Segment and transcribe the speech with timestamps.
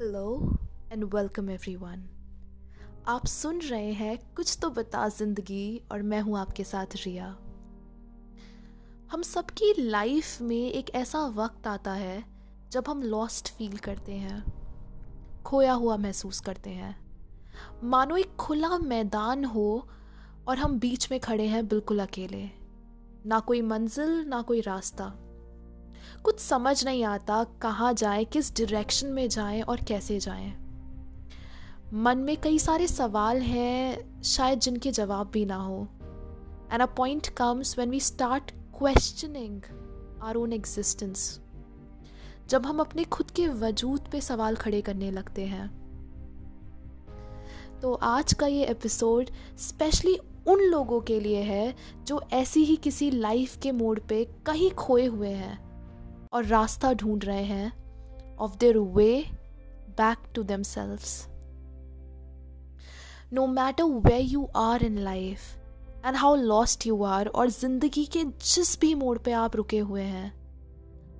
[0.00, 0.56] Hello
[0.92, 2.04] and welcome everyone
[3.08, 7.26] आप सुन रहे हैं कुछ तो बता ज़िंदगी और मैं हूँ आपके साथ रिया।
[9.12, 12.24] हम सबकी लाइफ में एक ऐसा वक्त आता है
[12.72, 14.42] जब हम लॉस्ट फील करते हैं,
[15.42, 16.96] खोया हुआ महसूस करते हैं।
[17.84, 19.88] मानो एक खुला मैदान हो
[20.48, 22.48] और हम बीच में खड़े हैं बिल्कुल अकेले।
[23.26, 25.12] ना कोई मंजिल, ना कोई रास्ता।
[26.22, 30.56] कुछ समझ नहीं आता कहाँ जाए, किस डायरेक्शन में जाएँ और कैसे जाएँ।
[31.94, 35.88] मन में कई सारे सवाल हैं, शायद जिनके जवाब भी ना हो।
[36.72, 39.62] And a point comes when we start questioning
[40.22, 41.40] our own existence
[42.48, 45.80] जब हम अपने खुद के वजूद पे सवाल खड़े करने लगते हैं।
[47.80, 51.74] तो आज का ये एपिसोड स्पेशली उन लोगों के लिए है,
[52.04, 55.69] जो ऐसी ही किसी लाइफ के मोड़ पे कहीं खोए हुए हैं।
[56.32, 59.24] और रास्ता ढूंढ रहे हैं of their way
[59.90, 61.26] back to themselves
[63.32, 65.40] no matter way you are in life
[66.06, 70.02] and how lost you are और ज़िंदगी के जिस भी मोड़ पे आप रुके हुए
[70.02, 70.32] हैं,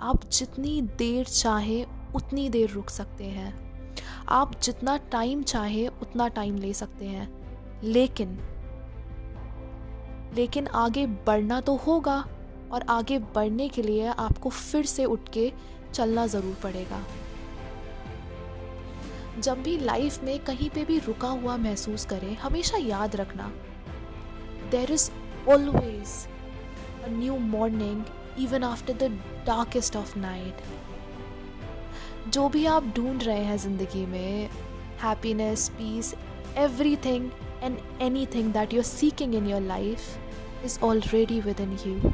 [0.00, 1.84] आप जितनी देर चाहे
[2.16, 3.52] उतनी देर रुक सकते हैं।
[4.28, 7.28] आप जितना टाइम चाहे उतना टाइम ले सकते हैं।
[7.84, 8.38] लेकिन
[10.34, 12.24] लेकिन आगे बढ़ना तो होगा।
[12.72, 15.52] और आगे बढ़ने के लिए आपको फिर से उठ के
[15.94, 17.02] चलना ज़रूर पड़ेगा।
[19.40, 23.50] जब भी लाइफ में कहीं पे भी रुका हुआ महसूस करें, हमेशा याद रखना
[24.70, 25.10] there is
[25.50, 26.08] always
[27.04, 28.04] a new morning
[28.40, 29.10] even after the
[29.46, 30.62] darkest of night
[32.28, 34.48] जो भी आप ढूंढ रहे हैं ज़िंदगी में
[35.02, 36.14] happiness peace
[37.04, 37.30] everything
[37.62, 37.78] and
[38.34, 42.12] anything that you are seeking in your life is already within you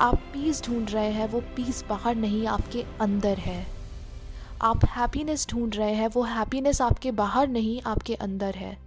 [0.00, 3.66] आप पीस ढूंढ रहे हैं, वो पीस बाहर नहीं, आपके अंदर है।
[4.62, 8.78] आप हैप्पीनेस ढूंढ रहे हैं, वो हैप्पीनेस आपके बाहर नहीं, आपके अंदर है।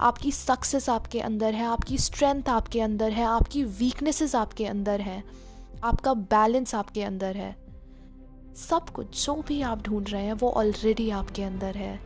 [0.00, 5.22] आपकी सक्सेस आपके अंदर है, आपकी स्ट्रेंथ आपके अंदर है, आपकी वीकनेसेस आपके अंदर है,
[5.84, 7.56] आपका बैलेंस आपके अंदर है।
[8.68, 12.00] सब कुछ, जो भी आप ढूंढ रहे हैं, वो ऑलरेडी आपके अंदर है।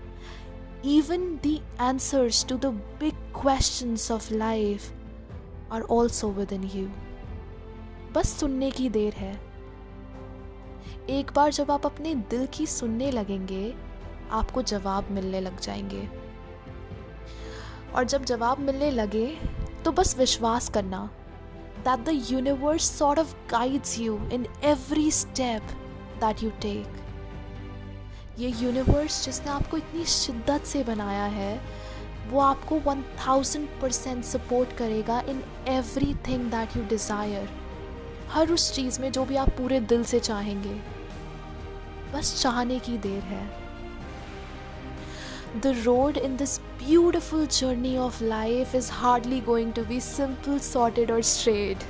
[0.85, 4.93] Even the answers to the big question of life
[5.73, 6.89] are also within you
[8.13, 9.33] बस सुनने की देर है।
[11.11, 13.75] एक बार जब आप अपने दिल की सुनने लगेंगे,
[14.31, 16.09] आपको जवाब मिलने लग जाएँगे।
[17.95, 19.27] और जब जवाब मिलने लगे
[19.85, 21.09] तो बस विश्वास करना।
[21.79, 25.63] That the universe sort of guides you in every step
[26.21, 26.99] that you take
[28.39, 31.61] ये यूनिवर्स जिसने आपको इतनी शिद्दत से बनाया है,
[32.31, 35.43] वो आपको वन थाउज़ेंड परसेंट सपोर्ट करेगा in
[36.29, 37.49] everything that you desire
[38.31, 40.75] हर उस चीज़ में जो भी आप पूरे दिल से चाहेंगे।
[42.13, 43.45] बस चाहने की देर है।
[45.57, 51.11] The road in this beautiful journey of life is hardly going to be simple sorted
[51.11, 51.85] और स्ट्रेट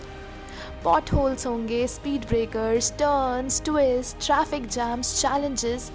[0.84, 5.90] पॉट होल्स होंगे speed breakers turns twist traffic jams challenges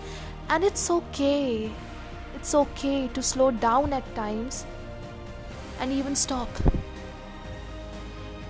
[0.51, 1.35] and it's okay
[1.65, 4.65] it's okay to slow down at times
[5.81, 6.84] and even stop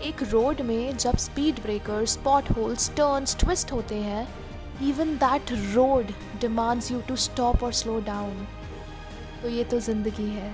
[0.06, 4.28] एक road में जब speed breaker spot holes turns twist होते हैं
[4.84, 6.12] even that road
[6.42, 8.46] demands you to stop और slow down
[9.42, 10.54] तो ये तो ज़िंदगी है।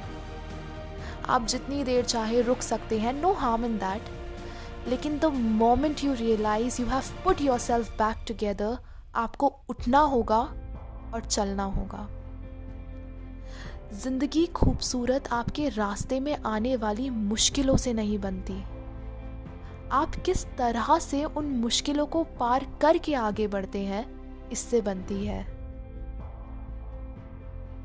[1.28, 6.14] आप जितनी देर चाहे रुक सकते हैं नो हार्म इन दैट लेकिन the moment you
[6.16, 8.78] realise you have put yourself back together
[9.18, 10.42] आपको उठना होगा
[11.14, 12.08] और चलना होगा।
[13.94, 18.64] ज़िंदगी खूबसूरत आपके रास्ते में आने वाली मुश्किलों से नहीं बनती।
[19.92, 24.06] आप किस तरह से उन मुश्किलों को पार करके आगे बढ़ते हैं
[24.52, 25.46] इससे बनती है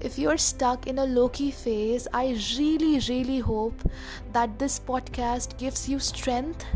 [0.06, 3.84] If you're stuck in a low key phase, I really, really hope
[4.34, 6.66] that this podcast gives you strength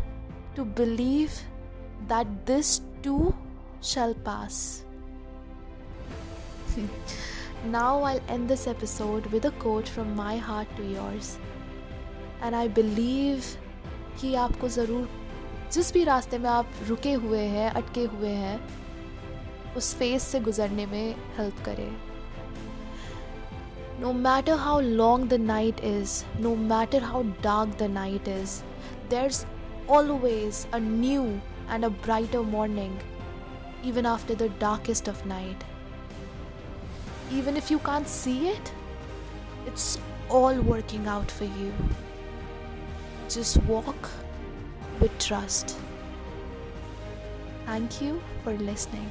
[0.54, 1.36] to believe
[2.08, 3.34] that this too
[3.82, 4.84] shall pass.
[7.76, 11.36] now I'll end this episode with a quote from my heart to yours.
[12.42, 13.56] And I believe
[14.20, 15.19] कि आपको ज़रूर
[15.72, 18.60] जिस भी रास्ते में आप रुके हुए हैं अटके हुए हैं
[19.76, 21.90] उस फेस से गुजरने में हेल्प करे
[24.00, 28.60] no matter how long the night is no matter how dark the night is
[29.10, 29.44] there is
[29.90, 31.22] always a new
[31.70, 32.98] and a brighter morning
[33.82, 35.64] even after the darkest of night.
[37.32, 38.72] Even if you can't see it,
[39.66, 41.72] it's all working out for you.
[43.28, 44.10] Just walk
[45.00, 45.76] with trust.
[47.66, 49.10] Thank you for listening.